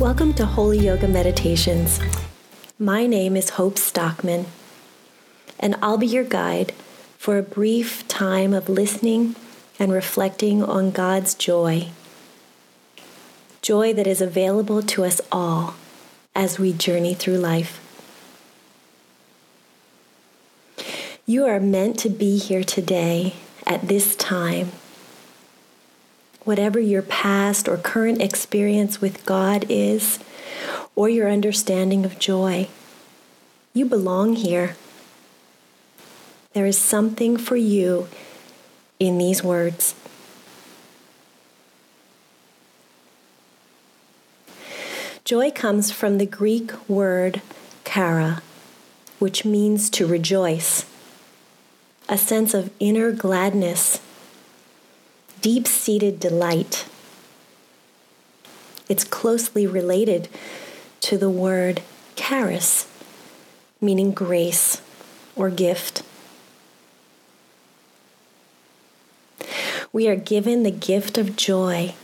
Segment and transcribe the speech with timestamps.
[0.00, 2.00] Welcome to Holy Yoga Meditations.
[2.80, 4.46] My name is Hope Stockman,
[5.60, 6.72] and I'll be your guide
[7.16, 9.36] for a brief time of listening
[9.78, 11.90] and reflecting on God's joy.
[13.62, 15.76] Joy that is available to us all
[16.34, 17.80] as we journey through life.
[21.24, 23.34] You are meant to be here today
[23.64, 24.72] at this time
[26.44, 30.18] whatever your past or current experience with God is,
[30.94, 32.68] or your understanding of joy.
[33.72, 34.76] You belong here.
[36.52, 38.08] There is something for you
[39.00, 39.94] in these words.
[45.24, 47.40] Joy comes from the Greek word
[47.84, 48.42] chara,
[49.18, 50.84] which means to rejoice,
[52.08, 54.00] a sense of inner gladness
[55.44, 56.86] deep seated delight.
[58.88, 60.30] It's closely related
[61.02, 61.82] to the word
[62.16, 62.90] charis,
[63.78, 64.80] meaning grace
[65.36, 66.02] or gift.
[69.92, 71.94] We are given the gift of joy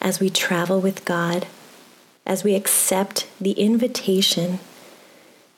[0.00, 1.46] as we travel with God,
[2.26, 4.58] as we accept the invitation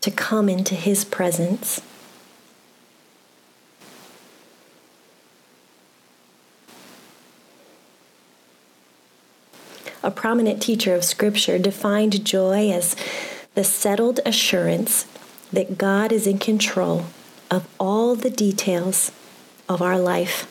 [0.00, 1.80] to come into His presence.
[10.08, 12.96] A prominent teacher of Scripture, defined joy as
[13.54, 15.04] the settled assurance
[15.52, 17.04] that God is in control
[17.50, 19.12] of all the details
[19.68, 20.50] of our life,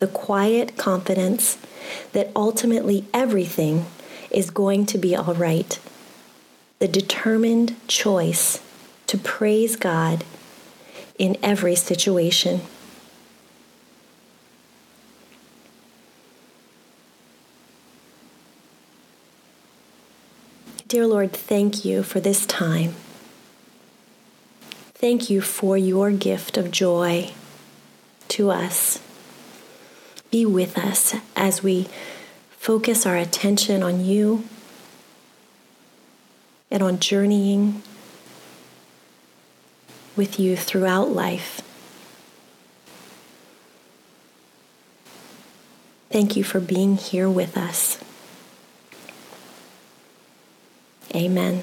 [0.00, 1.56] the quiet confidence
[2.14, 3.86] that ultimately everything
[4.32, 5.78] is going to be all right,
[6.80, 8.60] the determined choice
[9.06, 10.24] to praise God
[11.16, 12.62] in every situation.
[20.94, 22.94] Dear Lord, thank you for this time.
[24.94, 27.32] Thank you for your gift of joy
[28.28, 29.00] to us.
[30.30, 31.88] Be with us as we
[32.50, 34.44] focus our attention on you
[36.70, 37.82] and on journeying
[40.14, 41.60] with you throughout life.
[46.08, 48.03] Thank you for being here with us.
[51.14, 51.62] Amen.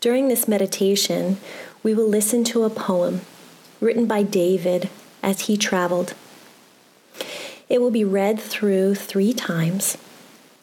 [0.00, 1.38] During this meditation,
[1.82, 3.20] we will listen to a poem
[3.80, 4.88] written by David
[5.22, 6.14] as he traveled.
[7.68, 9.98] It will be read through three times.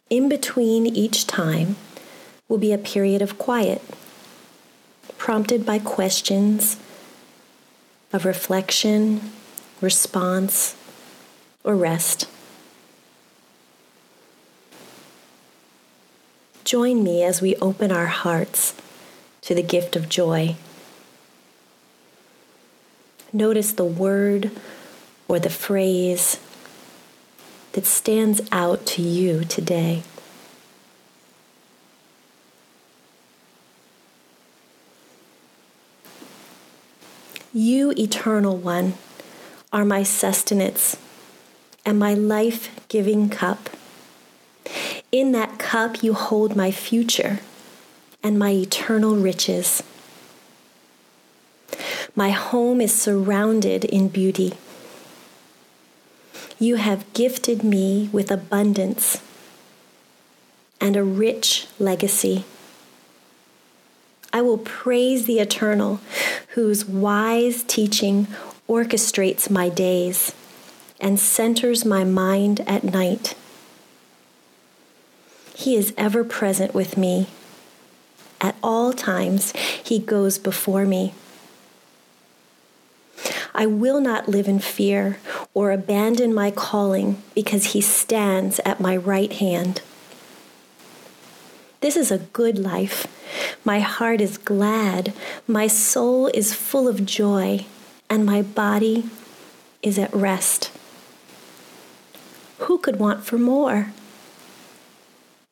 [0.09, 1.75] In between each time
[2.47, 3.81] will be a period of quiet,
[5.17, 6.77] prompted by questions
[8.11, 9.31] of reflection,
[9.81, 10.75] response,
[11.63, 12.27] or rest.
[16.63, 18.73] Join me as we open our hearts
[19.41, 20.55] to the gift of joy.
[23.33, 24.51] Notice the word
[25.27, 26.39] or the phrase
[27.73, 30.03] that stands out to you today.
[37.51, 38.93] You, Eternal One,
[39.71, 40.97] are my sustenance
[41.85, 43.69] and my life giving cup.
[45.11, 47.39] In that cup, you hold my future
[48.21, 49.81] and my eternal riches.
[52.15, 54.53] My home is surrounded in beauty.
[56.59, 59.19] You have gifted me with abundance
[60.79, 62.45] and a rich legacy.
[64.31, 65.99] I will praise the Eternal,
[66.49, 68.27] whose wise teaching
[68.69, 70.35] orchestrates my days
[71.01, 73.33] and centers my mind at night.
[75.55, 77.27] He is ever present with me.
[78.41, 79.51] At all times,
[79.83, 81.13] He goes before me.
[83.55, 85.19] I will not live in fear
[85.53, 89.81] or abandon my calling because He stands at my right hand.
[91.81, 93.07] This is a good life.
[93.65, 95.13] My heart is glad,
[95.47, 97.65] my soul is full of joy,
[98.09, 99.05] and my body
[99.81, 100.71] is at rest.
[102.59, 103.91] Who could want for more?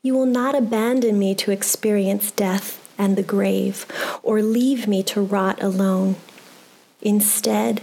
[0.04, 3.86] You will not abandon me to experience death and the grave,
[4.24, 6.16] or leave me to rot alone.
[7.04, 7.82] Instead,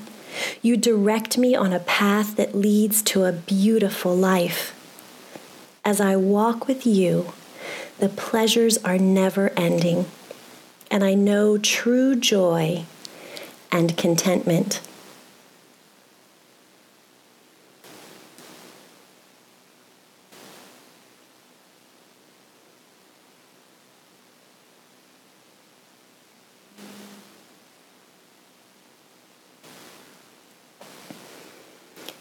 [0.61, 4.75] you direct me on a path that leads to a beautiful life.
[5.85, 7.33] As I walk with you,
[8.01, 10.07] the pleasures are never ending,
[10.91, 12.85] and I know true joy
[13.71, 14.81] and contentment.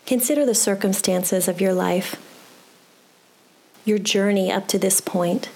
[0.08, 2.16] Consider the circumstances of your life,
[3.84, 5.50] your journey up to this point.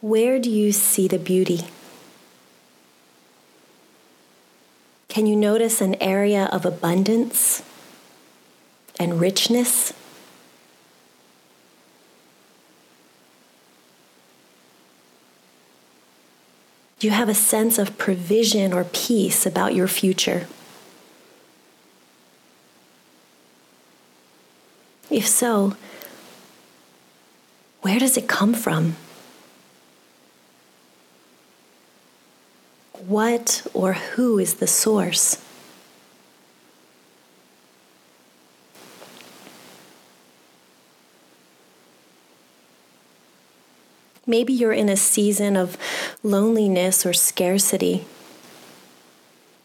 [0.00, 1.60] Where do you see the beauty?
[5.06, 7.62] Can you notice an area of abundance
[8.98, 9.92] and richness?
[16.98, 20.48] Do you have a sense of provision or peace about your future?
[25.12, 25.76] If so,
[27.82, 28.96] where does it come from?
[33.06, 35.36] What or who is the source?
[44.26, 45.76] Maybe you're in a season of
[46.22, 48.06] loneliness or scarcity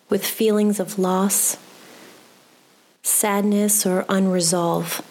[0.10, 1.56] with feelings of loss,
[3.02, 5.06] sadness, or unresolved.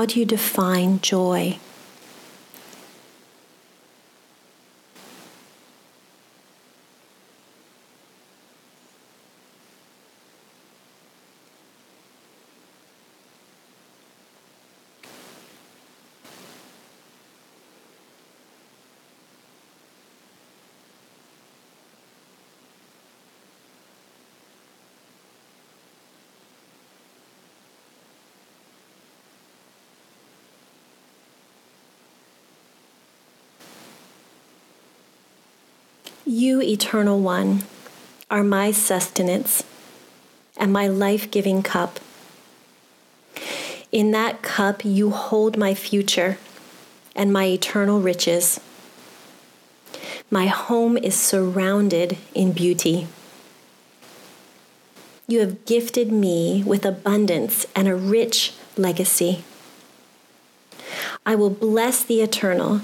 [0.00, 1.58] How do you define joy?
[36.32, 37.64] You, Eternal One,
[38.30, 39.64] are my sustenance
[40.56, 41.98] and my life giving cup.
[43.90, 46.38] In that cup, you hold my future
[47.16, 48.60] and my eternal riches.
[50.30, 53.08] My home is surrounded in beauty.
[55.26, 59.42] You have gifted me with abundance and a rich legacy.
[61.26, 62.82] I will bless the Eternal,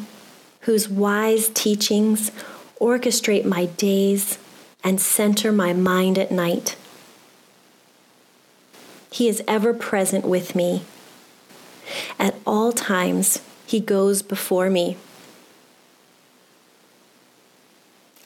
[0.63, 2.33] whose wise teachings
[2.81, 4.39] orchestrate my days,
[4.85, 6.77] and center my mind at night.
[9.11, 10.83] He is ever present with me.
[12.19, 14.97] At all times, He goes before me.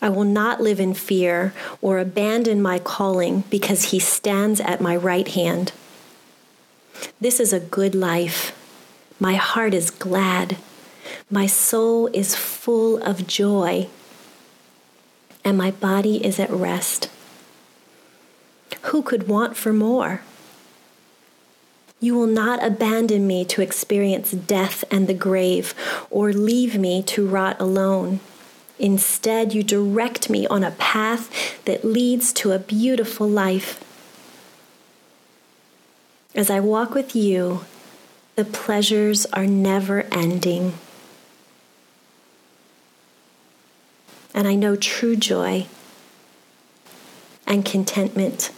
[0.03, 4.97] I will not live in fear or abandon my calling because He stands at my
[4.97, 5.73] right hand.
[7.21, 8.57] This is a good life.
[9.19, 10.57] My heart is glad.
[11.31, 13.89] My soul is full of joy
[15.51, 17.11] and my body is at rest.
[18.83, 20.23] Who could want for more?
[21.99, 25.75] You will not abandon me to experience death and the grave,
[26.09, 28.21] or leave me to rot alone.
[28.79, 33.83] Instead, you direct me on a path that leads to a beautiful life.
[36.33, 37.65] As I walk with you,
[38.37, 40.75] the pleasures are never ending.
[44.35, 45.67] And I know true joy
[47.47, 48.53] and contentment.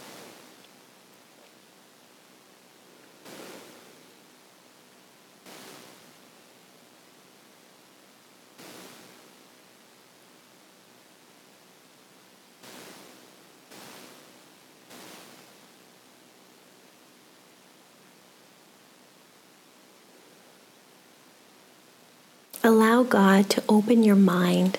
[22.65, 24.77] Allow God to open your mind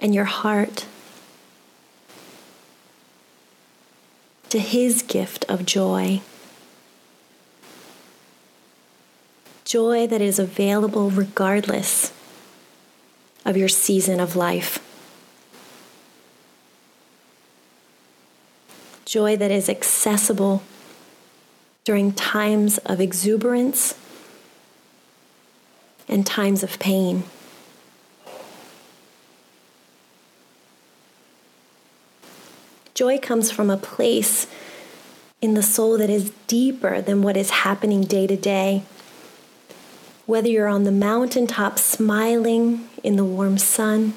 [0.00, 0.86] and your heart
[4.48, 6.20] to His gift of joy.
[9.64, 12.12] Joy that is available regardless
[13.44, 14.84] of your season of life.
[19.04, 20.62] Joy that is accessible
[21.84, 23.94] during times of exuberance
[26.08, 27.24] and times of pain.
[33.00, 34.46] Joy comes from a place
[35.40, 38.82] in the soul that is deeper than what is happening day to day.
[40.26, 44.12] Whether you're on the mountaintop smiling in the warm sun,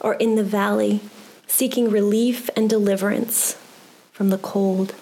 [0.00, 1.00] or in the valley
[1.48, 3.56] seeking relief and deliverance
[4.12, 4.94] from the cold.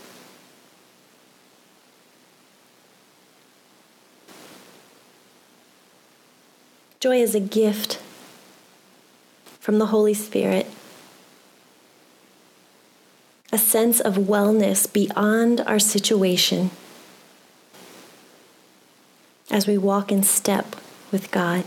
[6.98, 8.00] Joy is a gift
[9.60, 10.66] from the Holy Spirit
[13.54, 16.70] a sense of wellness beyond our situation.
[19.50, 20.74] as we walk in step
[21.12, 21.64] with God.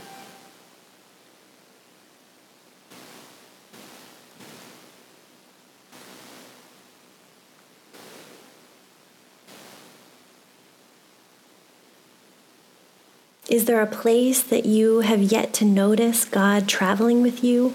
[13.50, 17.74] Is there a place that you have yet to notice God traveling with you?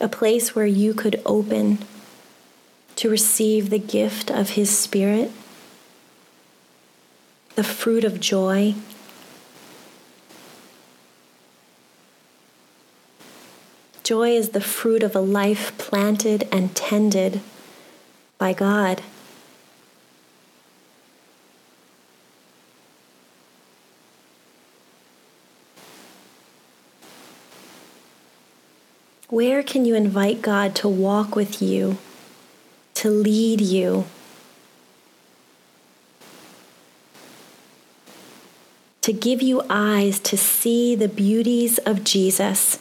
[0.00, 1.78] A place where you could open
[2.96, 5.32] to receive the gift of His Spirit,
[7.56, 8.74] the fruit of joy.
[14.04, 17.40] Joy is the fruit of a life planted and tended
[18.38, 19.02] by God.
[29.38, 31.98] Where can you invite God to walk with you,
[32.94, 34.06] to lead you?
[39.02, 42.80] To give you eyes to see the beauties of Jesus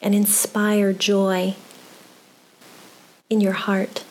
[0.00, 1.54] and inspire joy
[3.28, 4.04] in your heart.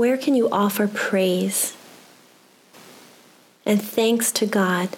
[0.00, 1.76] Where can you offer praise
[3.66, 4.96] and thanks to God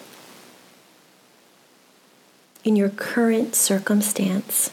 [2.62, 4.70] in your current circumstance?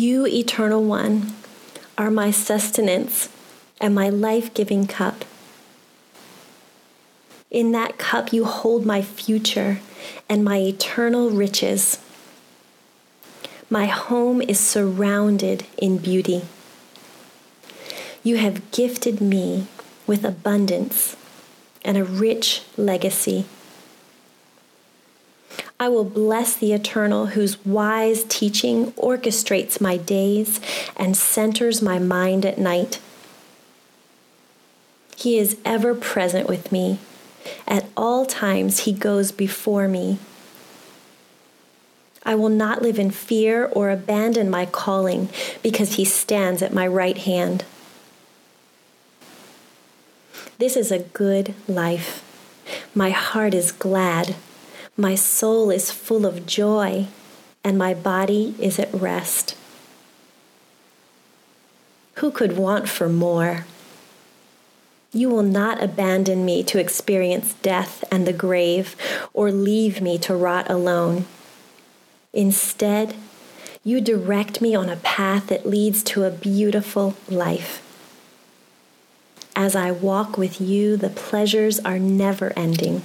[0.00, 1.34] You, Eternal One,
[1.98, 3.28] are my sustenance
[3.82, 5.26] and my life giving cup.
[7.50, 9.80] In that cup, you hold my future
[10.26, 11.98] and my eternal riches.
[13.68, 16.46] My home is surrounded in beauty.
[18.22, 19.66] You have gifted me
[20.06, 21.14] with abundance
[21.84, 23.44] and a rich legacy.
[25.82, 30.60] I will bless the Eternal, whose wise teaching orchestrates my days
[30.94, 33.00] and centers my mind at night.
[35.16, 36.98] He is ever present with me.
[37.66, 40.18] At all times, He goes before me.
[42.26, 45.30] I will not live in fear or abandon my calling
[45.62, 47.64] because He stands at my right hand.
[50.58, 52.22] This is a good life.
[52.94, 54.36] My heart is glad
[54.96, 57.06] my soul is full of joy,
[57.64, 59.56] and my body is at rest.
[62.16, 63.66] Who could want for more?
[65.12, 68.94] You will not abandon me to experience death and the grave,
[69.32, 71.24] or leave me to rot alone.
[72.32, 73.16] Instead,
[73.82, 77.82] you direct me on a path that leads to a beautiful life.
[79.56, 83.02] As I walk with you, the pleasures are never ending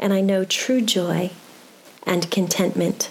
[0.00, 1.30] and I know true joy
[2.04, 3.10] and contentment.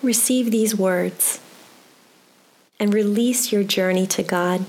[0.00, 1.40] Receive these words
[2.82, 4.64] and release your journey to God.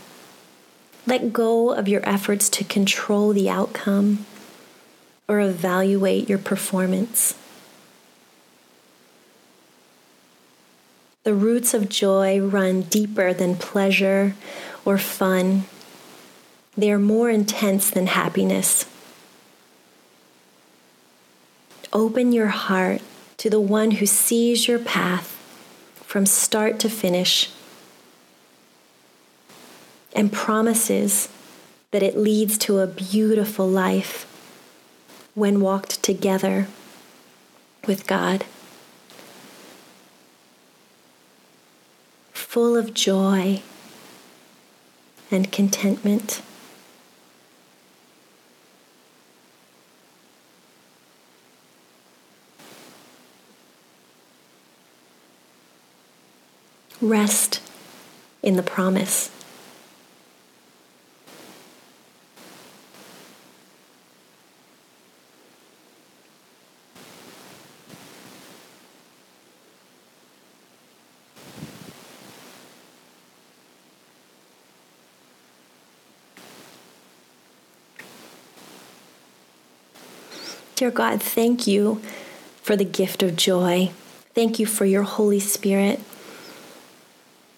[1.07, 4.27] Let go of your efforts to control the outcome
[5.27, 7.33] or evaluate your performance.
[11.23, 14.35] The roots of joy run deeper than pleasure
[14.85, 15.63] or fun.
[16.77, 18.85] They are more intense than happiness.
[21.91, 23.01] Open your heart
[23.37, 25.31] to the one who sees your path
[26.05, 27.49] from start to finish
[30.13, 31.29] and promises
[31.91, 34.29] that it leads to a beautiful life
[35.35, 36.67] when walked together
[37.87, 38.45] with God.
[42.31, 43.61] Full of joy
[45.31, 46.41] and contentment.
[57.01, 57.61] Rest
[58.41, 59.29] in the promise.
[80.83, 82.01] Dear God, thank you
[82.61, 83.91] for the gift of joy.
[84.35, 86.01] Thank you for your Holy Spirit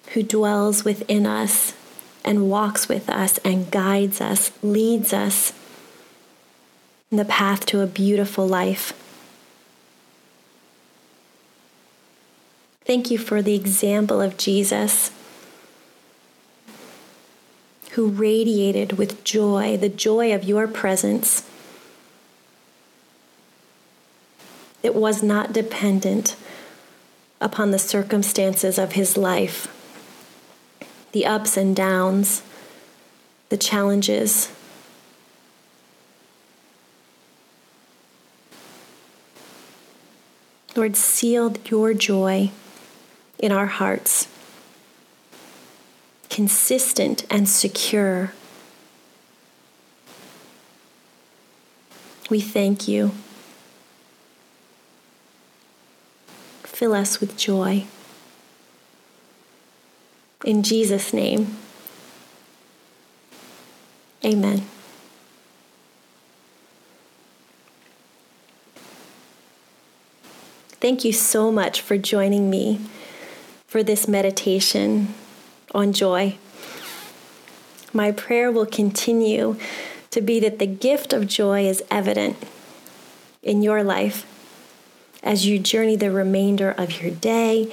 [0.10, 1.74] who dwells within us
[2.24, 5.54] and walks with us and guides us, leads us
[7.10, 8.94] in the path to a beautiful life.
[12.86, 15.10] Thank you for the example of Jesus
[17.94, 21.44] who radiated with joy, the joy of your presence.
[24.86, 26.36] It was not dependent
[27.42, 29.66] upon the circumstances of his life,
[31.12, 32.44] the ups and downs,
[33.50, 34.52] the challenges.
[40.76, 42.52] Lord, seal your joy
[43.40, 44.28] in our hearts,
[46.30, 48.34] consistent and secure.
[52.30, 53.14] We thank you.
[56.86, 57.86] Fill us with joy.
[60.44, 61.58] In Jesus' name,
[64.24, 64.68] amen.
[70.80, 72.80] Thank you so much for joining me
[73.66, 75.16] for this meditation
[75.74, 76.38] on joy.
[77.94, 79.58] My prayer will continue
[80.12, 82.38] to be that the gift of joy is evident
[83.42, 84.28] in your life
[85.26, 87.70] as you journey the remainder of your day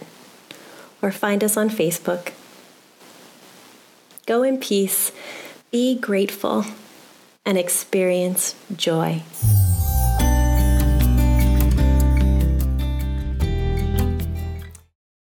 [1.02, 2.32] or find us on Facebook.
[4.26, 5.12] Go in peace,
[5.70, 6.66] be grateful,
[7.44, 9.22] and experience joy.